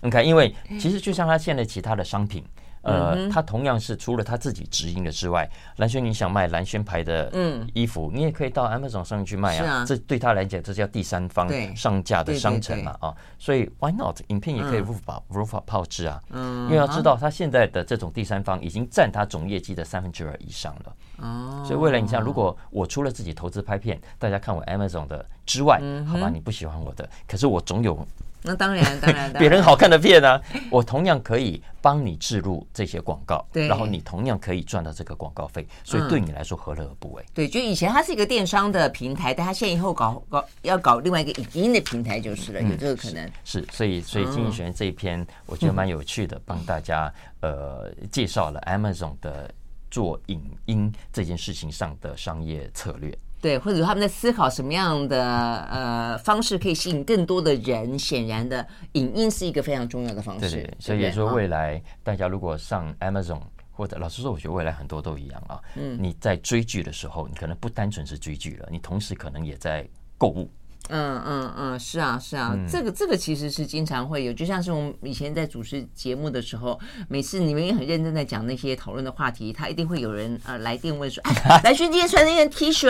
[0.00, 2.44] 你看，因为其实就像他现在其他的商品，
[2.82, 7.30] 呃，嗯、他同样是除了他自己直营的之外，蓝轩你想卖蓝轩牌的
[7.74, 9.80] 衣服，嗯、你也可以到 Amazon 上去卖啊。
[9.80, 13.14] 啊这对他来讲，这叫第三方上架的商城嘛啊。
[13.38, 14.20] 所以 Why not？
[14.28, 16.22] 影片也可以如法、嗯、如法炮制啊。
[16.30, 20.96] 嗯，因为要知道，他现在的这种第三方已经占他总业绩的三分之二以上了。
[21.18, 28.06] 哦，所以未来你像，如果我除了自己投资拍片，大家看我 Amazon 的之外，嗯、好吧，你不喜欢我的，可是我总有。
[28.42, 37.24] 那当然， 当然，别人好看的片呢、啊，我同样可以帮你置入这些广告，对，然后你同样可以赚到这个广告费，所以对你来说何乐而不为？
[37.34, 43.30] 对，就以前它是一个电商的平台，但它现在以后搞搞要搞另外一个影音的平台就是了，有这个可能。
[43.44, 49.52] 是，所以所以经济学人这一篇我觉得蛮有趣的，帮大家呃介绍了 Amazon 的
[49.90, 53.16] 做影音这件事情上的商业策略。
[53.40, 55.24] 对，或者他们在思考什么样的
[55.70, 57.98] 呃方式可以吸引更多的人？
[57.98, 60.50] 显然的，影音是一个非常重要的方式。
[60.50, 65.60] 对对，所以也说未来大家如果上 Amazon 或者老实说，我觉得未来很多都一样啊。
[65.76, 70.50] 嗯，你在追剧的时候，你可能不单纯是追剧了，你同时可能也在购物。
[70.88, 82.88] 嗯嗯嗯，是啊是啊，这个这个其实是经常会有，就像是我们以前在主持节目的时候，每次你们也很认真在讲那些讨论的话题，他一定会有人呃来电问说，哎， 兰萱今天穿那件 T 恤，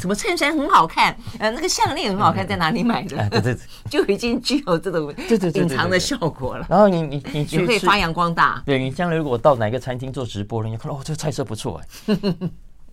[0.00, 3.28] 什么衬衫很好看，呃，那个项链很好看，在哪里买的？
[3.30, 3.56] 对 对，
[3.90, 5.12] 就已经具有这种
[5.54, 6.66] 隐藏的效果了。
[6.68, 8.62] 然后你你你你可以发扬光大。
[8.66, 12.16] 对，你将来如果到哪个餐厅做直播了，你看哦，这个菜色不错哎。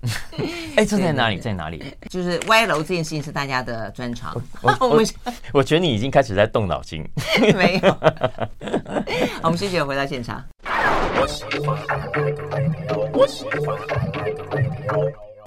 [0.75, 1.38] 哎，这在哪里？
[1.39, 1.84] 在哪里？
[2.10, 4.36] 就是歪楼这件事情是大家的专长。
[4.62, 5.01] 我 我，
[5.53, 7.03] 我觉得你已经开始在动脑筋。
[7.55, 7.97] 没有。
[9.41, 10.43] 我们谢谢回到现场。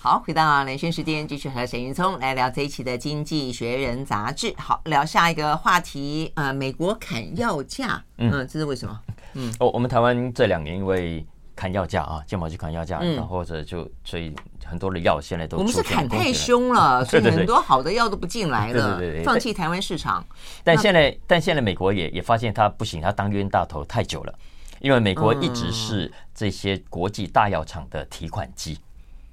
[0.01, 4.55] 好，回到连线时间，继续和沈云聪来聊这一期的《经济学人》杂志。
[4.57, 6.33] 好，聊下一个话题。
[6.37, 9.01] 呃，美国砍药价，嗯，这是为什么？
[9.35, 11.25] 嗯，哦，我们台湾这两年因为。
[11.59, 14.33] 砍药价啊，健保局砍药价，然后或者就所以
[14.65, 20.25] 很多的药现在都我们是砍太凶了， 所以很多好的药都不进来了，对对对，放弃台湾市场。
[20.63, 24.33] 但现在但现在美国也也发现它不行，它当冤大头太久了，
[24.79, 28.79] 因为美国一直是这些国际大药厂的提款机。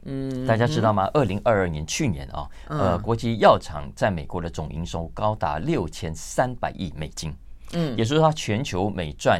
[0.05, 1.07] 嗯，大家知道吗？
[1.13, 7.31] 二零二二年去年啊，呃，国际药厂在美国的总营收高达六千三百亿美金，
[7.73, 9.39] 嗯，也就是说它全球每赚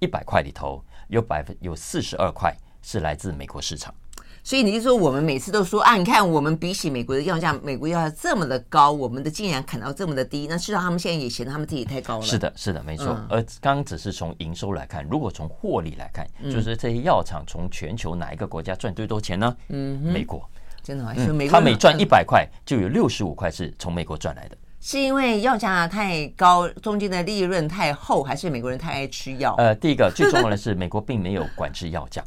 [0.00, 0.82] 一百块里头。
[1.08, 3.94] 有百分有四十二块是来自美国市场，
[4.42, 12.22] 所以你就说我们每次都说啊，你看我们比起美国的药价，美国药价这么的高，我们的竟然砍到这么的低，那事实上他们现在也嫌他们自己太高了。
[12.22, 13.08] 是的，是的，没错。
[13.08, 19.56] 嗯、而刚刚只是从营收来看，如果从获利来看，就是这些药厂从全球哪一个国家赚最多钱呢？
[19.68, 20.48] 嗯，美国。
[20.82, 21.12] 真的吗？
[21.14, 21.52] 是美国。
[21.52, 24.56] 他每赚一百块，就有六十五块是从美国赚来的。
[24.86, 29.52] 是因为药价太高，中间的利润太厚，还是美国人太爱吃药？
[29.58, 32.22] 呃，第一个最重要的是，美国并没有管制药价。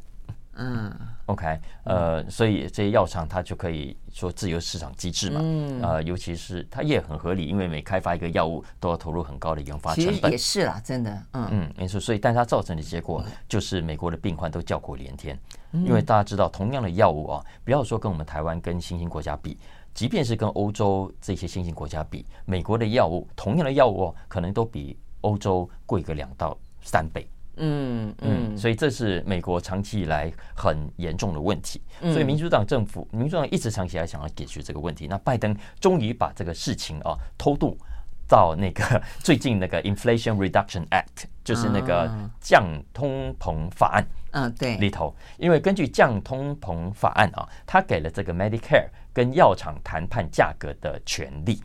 [0.56, 0.94] 嗯
[1.28, 5.40] ，OK，呃，所以这些药厂它就可以说自由市场机制嘛。
[5.42, 10.30] 嗯，呃，尤其是它也很合理，因为每开发一个药物都要投入很高的研发成本。
[10.30, 11.10] 也是啦，真的。
[11.32, 11.98] 嗯嗯，没错。
[11.98, 15.40] 所以，但它造成的结果就是美国的病患都叫苦连天，
[15.72, 19.58] 因为大家知道，同样的药物啊，不要说跟我们台湾跟新兴国家比。
[20.00, 27.28] 即便是跟欧洲这些新兴国家比，美国的药物同样的药物哦，可能都比欧洲贵个两到三倍。
[27.58, 31.82] 嗯嗯，所以这是美国长期以来很严重的问题。
[32.00, 35.06] 所以民主党政府，民主党一直长期来想要解决这个问题。
[35.06, 37.78] 那拜登终于把这个事情啊偷渡
[38.26, 42.10] 到那个 最近那个 Inflation Reduction Act，就是那个
[42.40, 44.08] 降通膨法案。
[44.32, 48.88] 嗯，对里头，因为根据降通膨法案啊，他给了这个 Medicare。
[49.14, 51.62] 跟药厂谈判价格的权利，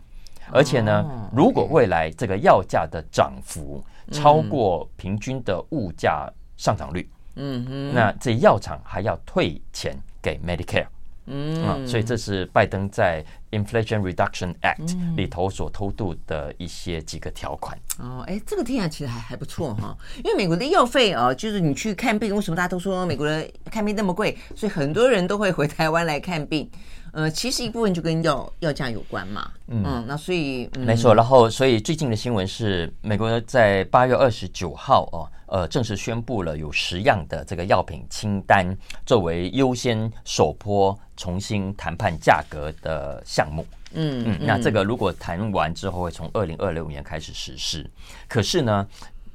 [0.50, 10.86] 而且呢，如果未来这个药价的涨幅超过平均的物价上涨率，嗯哼，那这药厂还要退钱给 Medicare，
[11.26, 13.24] 嗯，所以这是拜登在
[13.58, 17.78] Inflation Reduction Act 里头所偷渡的一些几个条款。
[17.98, 24.36] 哦，哎，这个听起来其实还还不错哈，因为美国的医药费啊，就是你去看病，为什么大家都说美国的看病那么贵？
[24.56, 26.68] 所以很多人都会回台湾来看病。
[27.14, 31.14] 呃，其实一部分就跟药药价有关嘛，嗯，嗯，那所以、嗯、没错。
[31.14, 43.66] 然后，所以最近的新闻是，美国在八月二十九号哦，呃，正式宣布了有十样的这个药品清单，作为优先首波重新谈判价格的项目。
[43.92, 47.88] 嗯嗯，那这个如果谈完之后，会从二零二六年开始实施。
[48.28, 48.86] 可是呢，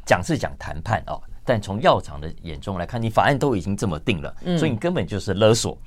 [0.06, 5.78] 讲是讲谈判哦，但从药厂的眼中来看，你法案都已经这么定了，所以你根本就是勒索。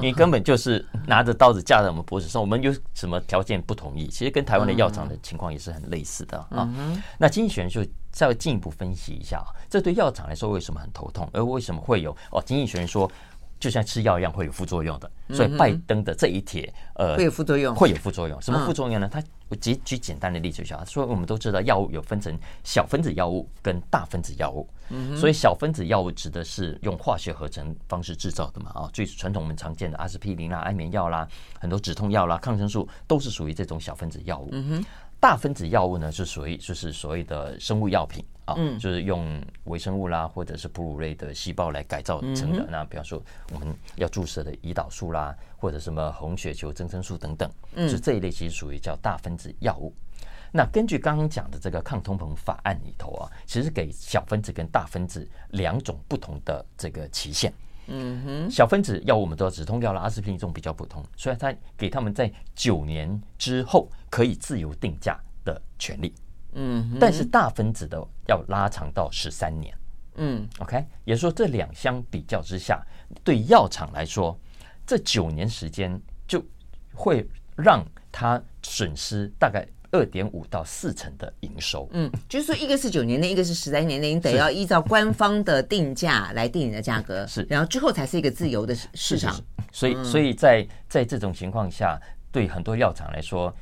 [0.00, 4.08] 你根本就是拿着刀子架在我们脖子上，我们有什么条件不同意？
[4.08, 6.68] 其实跟台湾的药厂的情况也是很类似的啊。
[7.18, 11.28] 那经济学人就再进一步分析一下啊，这对药厂来说为什么很头痛？
[11.32, 12.42] 而为什么会有哦？
[12.44, 13.10] 经济学人说。
[13.58, 18.40] 就像吃药一样会有副作用的，所以拜登的这一帖呃会有副作用，会有副作用。
[18.42, 19.08] 什么副作用呢？
[19.10, 24.68] 他我举举简单的例子就好，说我们都知道药物有分成小分子药物跟大分子药物，
[25.16, 31.26] 所以小分子药物指的是用化学合成方式制造的嘛啊，最传统我们常见的阿司匹林啦、安眠药啦、
[31.60, 34.50] 很多止痛药啦、抗生素都是属于这种小分子药物。
[35.18, 42.66] 大分子药物呢，是属于就是所谓的生物药品啊，就是用微生物啦，或者是哺乳类的细胞来改造成的。
[42.70, 47.50] 那比方说我们要注射的胰岛素啦，或者什么红血球增生素等等，
[47.88, 49.92] 是这一类其实属于叫大分子药物。
[50.52, 57.52] 那根据刚刚讲的这个抗通膨法案里头啊，其实给小分子跟大分子两种不同的这个期限。
[57.88, 66.14] 嗯哼，小分子药物我们都要止痛药啦，阿司匹林这种比较普通，所以它给他们在九年之后可以自由定价的权利。
[66.56, 69.72] 嗯，但是大分子的要拉长到十三年。
[70.16, 72.84] 嗯，OK，也就是说这两相比较之下，
[73.22, 74.36] 对药厂来说，
[74.84, 76.44] 这九年时间就
[76.92, 77.24] 会
[77.56, 79.66] 让他损失大概。
[79.92, 89.34] 二点五到四成的营收，嗯，就是说一个是九年内，一个是十三年内，你得要依照官方的定价来定你的价格，是，然后之后才是一个自由的市场。
[89.72, 91.98] 所以，所以在在这种情况下，
[92.32, 93.54] 对很多药厂来说，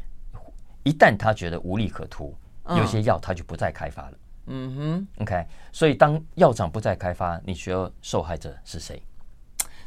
[0.83, 2.35] 一旦他觉得无利可图，
[2.69, 4.13] 有些药它就不再开发了。
[4.47, 9.03] 嗯哼，OK，所以当药厂不再开发，你需要受害者是谁？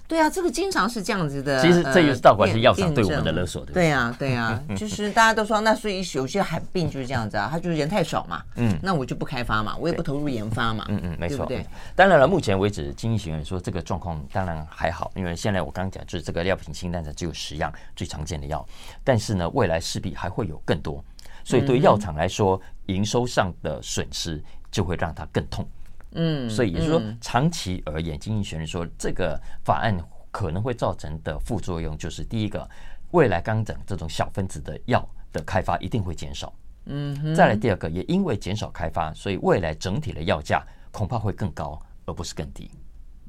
[0.07, 1.61] 对啊，这个经常是这样子的。
[1.61, 11.63] 其实这就是倒过来是药厂对我们的勒索，对对啊，对啊， 就是大家都说，那所以有些罕病就是这样子啊，他就是人太少嘛，嗯，那我就不开发嘛，我也不投入研发嘛，嗯嗯，没错，对。
[11.93, 18.65] 当然了，目前为止，经济学人说这个状况当然还好，因为现在我刚刚讲就是这个药品清单上只有十样最常见的药，
[19.03, 21.03] 但是呢，未来势必还会有更多，
[21.47, 25.65] 所以对药厂来说，营收上的损失就会让它更痛。
[26.11, 29.97] 嗯，所以也就是说，长期而言，经济学人说这个法案
[30.29, 32.69] 可能会造成的副作用就是：第一个，
[33.11, 36.53] 未来刚讲这种小分子的药的开发一定会减少。
[36.87, 42.69] 嗯，再来第二个，也因为减少开发，所以未来整体的药价恐怕会更高，而不是更低。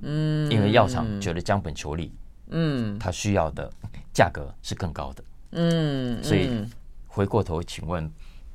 [0.03, 2.13] 嗯，因为药厂觉得将本求利，
[2.49, 3.71] 嗯，它需要的
[4.13, 5.25] 价格是更高的。
[5.53, 6.67] 嗯，所以
[7.09, 8.09] 回过头，请问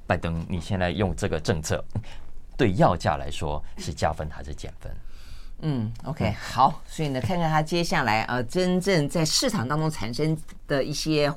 [0.08, 1.84] 拜登，你现在用这个政策？
[2.56, 4.92] 对药价来说是加分还是减分？
[5.66, 10.38] 嗯，OK，好，所以呢，看看它接下来呃，真正在市场当中产生
[10.68, 11.34] 的一些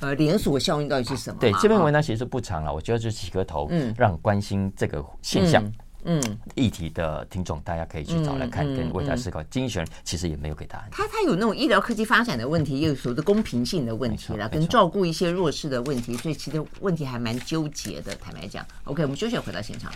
[0.00, 1.38] 呃连锁效应到底是什么？
[1.40, 5.62] 对，这篇文章其实不长了，我觉得就几个头，嗯，让关心这个现象。
[6.06, 9.42] 嗯嗯，议题的听众，大家可以去找来看，跟为他思考。
[9.44, 10.88] 经济学人其实也没有给答案。
[10.90, 18.14] 他他有那种医疗科技发展的问题，也有所谓的公平性的问题了，跟照顾一些弱势的问题，所以其实问题还蛮纠结的。
[18.16, 19.92] 坦白讲，OK，我们休息回到现场。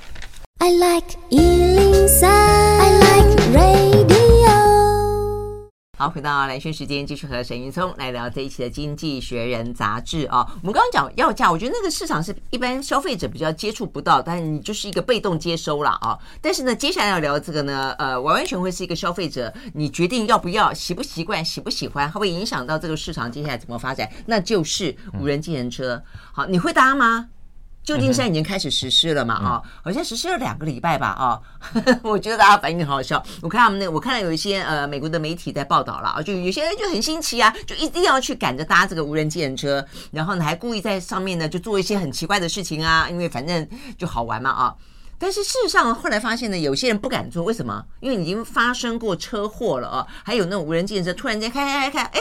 [0.59, 3.70] I like 103, I like radio。
[6.01, 10.39] 好，回到蓝轩时间，继续和沈云聪来聊这一期的《经济学人》杂志啊。
[10.63, 16.19] 我们刚刚讲药价，我觉得那个市场是一般消费者比较接触不到，但你就是一个被动接收了啊。
[16.41, 26.03] 但是呢，接下来要聊这个呢，呃，完完全会是一个消费者，你决定要不要、习不习惯、喜不喜欢，它会影响到这个市场接下来怎么发展，那就是无人计程车。
[26.33, 27.29] 好，你会搭吗？
[27.83, 29.35] 旧金山已经开始实施了嘛？
[29.35, 31.09] 啊，好像实施了两个礼拜吧？
[31.09, 31.41] 啊，
[32.05, 33.21] 我觉得大家反应很好笑。
[33.41, 43.67] 我看他们那，我看到有一些呃美国的媒体在报道了啊，就有些人就很新奇啊，就一定要去赶着搭这个无人机程车，然后呢还故意在上面呢就做一些很奇怪的事情啊，因为反正
[43.99, 44.75] 就好玩嘛啊。
[45.19, 47.85] 但是事实上后来发现呢，有些人不敢做，为什么？
[48.01, 52.21] 因为已经发生过车祸了啊，还有那种无人计程车突然间开开开开，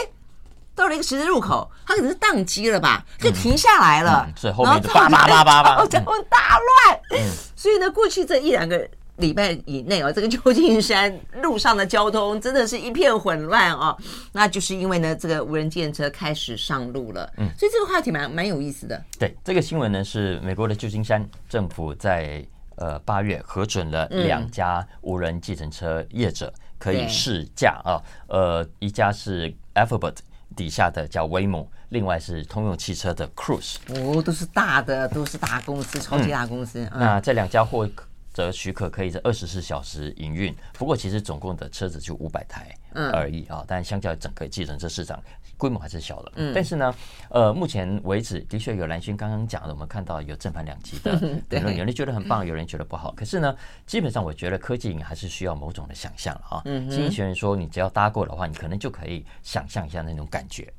[0.80, 7.00] 到了一个十字路口，它可能是宕机了吧，就停下来了，嗯嗯、所以后面就叭叭叭叭叭， 交通大乱。
[7.10, 7.18] 嗯、
[7.54, 13.94] 所以呢，过去这一两个礼拜以内啊，这个旧金山路上的交通真的是一片混乱哦。
[14.32, 17.30] 那就是因为呢，这个无人计程车开始上路了。
[17.36, 18.98] 嗯，所以这个话题蛮蛮有意思的。
[19.18, 22.42] 对，这个新闻呢是美国的旧金山政府在
[22.76, 30.14] 呃八月核准了两家无人计程车业者可以试驾啊，呃，一家是 Alphabet。
[30.56, 36.82] 底下的叫 Waymo，另外是通用汽车的 Cruise，哦，都是大的，都是大公司，超级大公司。
[36.84, 37.88] 嗯嗯、那这两家获
[38.32, 40.54] 得许可，可以在二十四小时营运。
[40.74, 42.74] 不过其实总共的车子就五百台
[43.12, 45.22] 而已啊，但相较于整个计程车市场。
[45.60, 46.94] 规模还是小了，嗯，但是呢，
[47.28, 51.14] 呃，目前为止的确有蓝勋刚刚讲的，我们看到有正反两极的
[51.50, 53.12] 评论，有人觉得很棒，有人觉得不好。
[53.12, 56.62] 可是呢，基本上我觉得科技还是需要某种的想象啊。
[56.64, 60.72] 经济学人说，你只要搭过的话，你可能就可以想象一下那种感觉。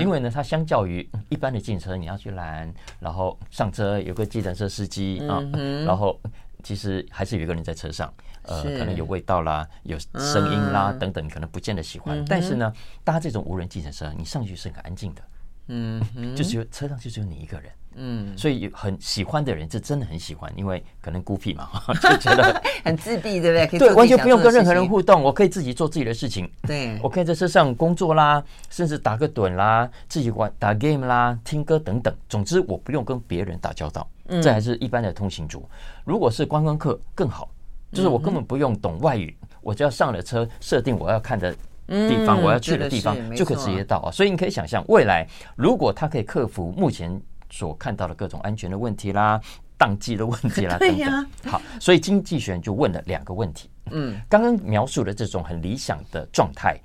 [0.00, 5.40] 因为呢，它相较于一般的计程车，你要去拦，然后上车有个计程车司机啊，
[5.86, 6.18] 然后
[6.66, 8.12] 其实还是有一个人在车上。
[8.42, 12.16] 呃，可能有味道啦，有声音啦，等等，可能不见得喜欢。
[12.16, 15.22] 嗯、但是呢，搭这种无人计程车，你上去是很安静的，
[15.66, 16.00] 嗯，
[16.36, 21.68] 就只有车上就只有你一个人，嗯，所以有很喜欢的人，这真的很喜欢，因为可能孤僻嘛，
[22.00, 23.66] 就觉得很自闭，对不对？
[23.66, 26.48] 可以对，完全不用跟任何人互动，我可以自己做自己的事情。
[26.62, 28.40] 对，我可以在车上工作啦，
[28.70, 32.14] 甚至打个盹啦，自己玩打 game 啦，听歌等等。
[32.28, 34.08] 总之，我不用跟别人打交道。
[34.28, 35.68] 嗯，这还是一般的通行族。
[36.04, 37.50] 如果是观光客更好。
[37.92, 41.54] 就是我根本不用懂外语，我只要上了车，设定我要看的
[41.86, 44.10] 地方，我要去的地方，就可以直接到啊。
[44.10, 47.18] 所以你可以想象，未来如果他可以克服目前
[47.48, 49.40] 所看到的各种安全的问题啦、
[49.78, 51.26] 当季的问题啦 等等。
[51.44, 53.70] 好，所以经济学人就问了两个问题。
[53.92, 56.78] 嗯，刚刚描述的这种很理想的状态，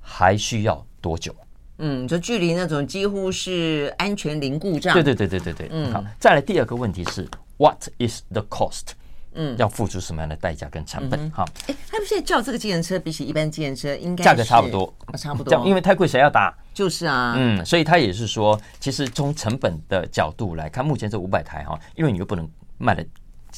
[0.00, 1.34] 还需要多久？
[1.80, 4.94] 嗯，就距离那种几乎是安全零故障。
[4.94, 5.68] 对对对对对对。
[5.72, 7.26] 嗯，好，再来第二个问题是
[7.56, 8.92] ，What is the cost？
[9.32, 11.30] 嗯，要付出什么样的代价跟成本？
[11.30, 15.64] 哈，哎，他们现在叫这个计程车，比起一般计程车，应该价格差不多，差不多。
[15.64, 16.52] 因为太贵，谁要打？
[16.74, 23.06] 就是啊，嗯，所以他也是说，其实从成本的角度来看，目前这五百台哈，因为你又不能卖的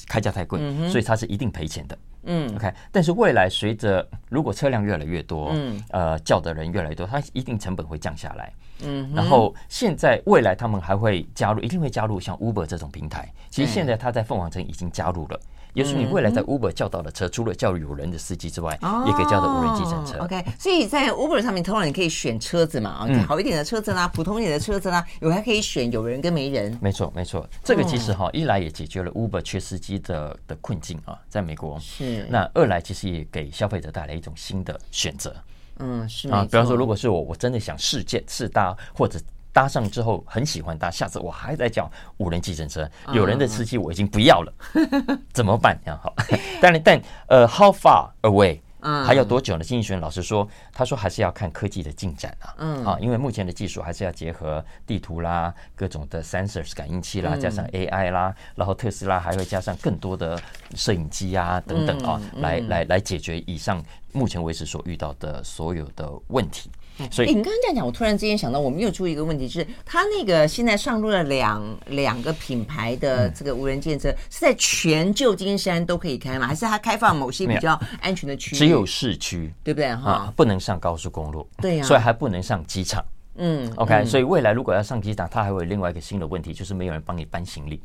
[0.07, 0.61] 开价太贵，
[0.91, 1.97] 所以它是一定赔钱的。
[2.25, 2.73] 嗯，OK。
[2.91, 8.53] 但是未来随着如果车辆越来越多，嗯，呃，叫的人越来越多，它一定成本会降下来。
[8.85, 13.29] 嗯，然后现在未来他们还会加入，一定会加入像 Uber 这种平台。
[13.51, 15.41] 其实现在它在凤凰城已经加入了。
[15.75, 20.19] 也许你未来在 Uber 叫到的车，除了叫有人的司机之外，也可以叫到无人计程车。
[20.19, 26.77] OK，所以在 Uber 上面，通常你可以选车子嘛好一点的车子啦，普通一点的车子啦，有还可以选有人跟没人。
[26.81, 32.27] 没错，没错，这个其实哈，一来也解决了 Uber 缺司机的的困境啊，在美国是。
[32.29, 35.35] 那二来其实也给消费者带来一种新的选择。
[35.79, 39.19] 嗯，是啊，比方说，如果是我，我真的想试驾试搭或者。
[39.53, 44.53] 搭上之后很喜欢搭，下次我还在叫无人计程车，有人的司机我已经不要了，
[45.33, 45.79] 怎么办？
[45.85, 46.15] 这样好，
[46.61, 48.61] 但但呃，how far away？
[49.07, 49.63] 还有多久呢？
[49.63, 60.37] 经济学老师说，他说还是要看科技的进展啊，嗯，啊，因为目前的技术还是要结合地图啦、各种的 sensors 感应器啦，加上 AI 啦，然后特斯拉还会加上更多的
[60.75, 63.81] 摄影机啊等等啊，来来来解决以上
[64.11, 66.69] 目前为止所遇到的所有的问题。
[67.11, 76.47] 所以，你刚刚这样讲，我突然之间想到，我们又出一个问题，就是他那个现在上路了两两个品牌的这个无人电车，是在全旧金山都可以开吗？
[76.47, 78.59] 还是它开放某些比较安全的区域？
[78.59, 79.95] 只有市区，对不对？
[79.97, 83.05] 哈，不能上高速公路，对呀，所以还不能上机场。
[83.37, 87.83] 嗯，OK，所以未来如果要上机场，它还会有另外一个新的问题，就是没有人帮你搬行李。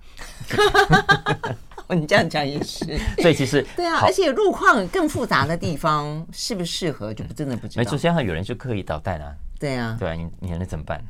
[1.96, 7.82] 你这样讲也是， 所以其实对啊，而且路况更复杂的地方适不适合，就不真的不知道。
[7.82, 9.36] 没错，现在有人就刻意捣蛋啊。
[9.60, 11.04] 对啊，对啊，你你能怎么办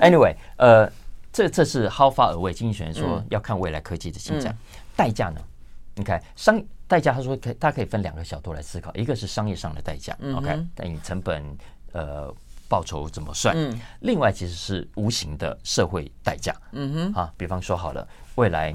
[0.00, 0.90] ？Anyway， 呃，
[1.32, 2.52] 这这是 How far away？
[2.52, 4.56] 经济学人说要看未来科技的进展，
[4.96, 5.40] 代价呢？
[5.96, 11.44] 你看商代价，他说可它可以分两个角度来思考，一个是商业上的代价，OK，但你成本
[11.92, 12.32] 呃。
[12.70, 13.52] 报酬怎么算？
[13.56, 16.54] 嗯，另外其实是无形的社会代价。
[16.70, 18.06] 嗯哼，啊，比方说好了，
[18.36, 18.72] 未来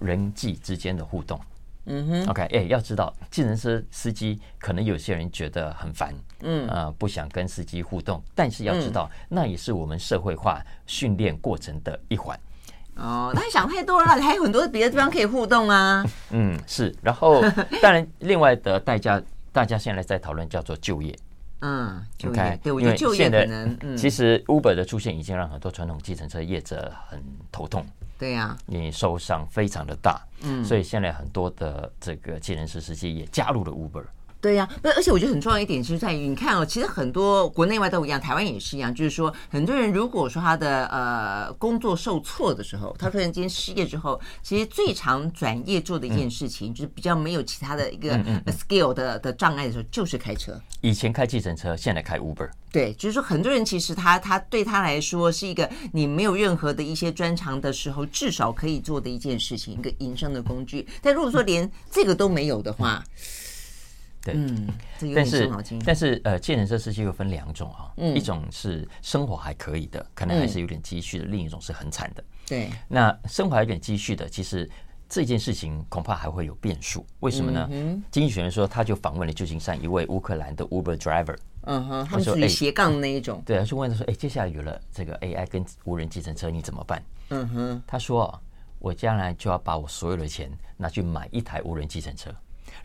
[0.00, 1.38] 人际之间的互动。
[1.86, 12.40] 嗯哼，OK，哎，要知道，计程车司机可能有些人觉得很烦，嗯，啊，不想跟司机互动，但是要知道，那也是我们社会化训练过程的一环。
[12.96, 16.02] 哦，那你想太多了，还有很多别的地方可以互动啊。
[16.30, 16.94] 嗯，是。
[17.02, 17.42] 然后，
[17.82, 19.20] 当然，另外的代价，
[19.52, 21.14] 大家现在在讨论叫做就业。
[21.66, 27.86] 嗯，就业，对，我觉得就业可能，嗯，其实 Uber 的出现已经让很多传统计程车业者很头痛。
[28.18, 34.04] 对呀，你受伤非常的大，嗯，所以现在很多的这个计程车司机也加入了 Uber。
[34.44, 48.18] 对呀，不，而且我觉得很重要一点是在于，你看哦，其实很多国内外都一样，台湾也是一样，就是说，很多人如果说他的呃工作受挫的时候，他突然间失业之后，其实最常转业做的一件事情，就是比较没有其他的一个
[48.48, 50.60] skill 的的障碍的时候，就是开车。
[50.82, 52.50] 以前开计程车，现在开 Uber。
[52.70, 60.86] 对，就是说很多人其实他他对他来说是一个你没有任何的一些专长的时候，至少可以做的一件事情，一个营生的工具。
[61.00, 63.02] 但如果说连这个都没有的话，
[64.24, 64.68] 对，嗯，
[65.14, 65.50] 但是
[65.84, 72.24] 但是呃，计程车司机又分两种啊，一种是生活还可以的，可能还是有点积蓄的；另一种是很惨的。
[72.46, 74.68] 对，那生活还有点积蓄的，其实
[75.08, 77.04] 这件事情恐怕还会有变数。
[77.20, 77.68] 为什么呢？
[77.70, 81.36] 嗯、经济学人说，他就访问了旧金山一位乌克兰的 Uber driver。
[81.66, 83.42] 嗯哼，他们属于斜杠那一种。
[83.46, 88.38] 对，他就问他说：“哎，接下来有了这个 AI 跟无人计程车，你怎么办？”嗯哼，他说
[88.78, 92.30] ：“我将来就要把我所有的钱拿去买一台无人计程车。”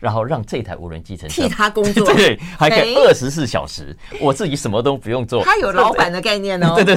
[0.00, 5.44] 然后让这台无人机程车替他工作， 对，还可以二十四小时，我自己什么都不用做。
[5.44, 6.82] 他有老板的概念哦，对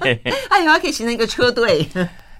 [0.00, 1.86] 对， 他以后可以形成一个车队。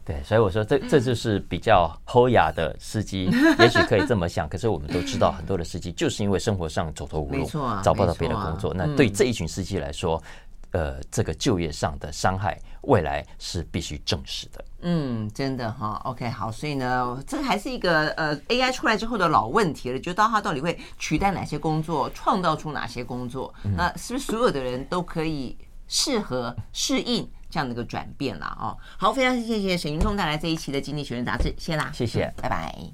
[0.07, 4.47] 对，所以我说这这就是比较优雅的司机，也许可以这么想。
[4.47, 7.51] 可是我们都知道，很多的司机就是因为生活上走投无路，
[7.83, 8.75] 找不到别的工作。
[8.77, 10.23] 那对这一群司机来说，
[10.75, 14.65] 呃，这个就业上的伤害，未来是必须正视的。
[14.81, 16.03] 嗯，真的哈。
[16.05, 23.55] OK，好，所以呢，这个还是一个呃 AI 出来之后的老问题了，就到它到底会取代哪些工作，创造出哪些工作？
[23.77, 25.57] 那是不是所有的人都可以
[25.87, 28.47] 适合适应这样的一个转变了？
[28.61, 32.77] 哦，好，非常谢谢沈云聪带来这一期的《经济学人》杂志，谢啦，谢谢，拜拜。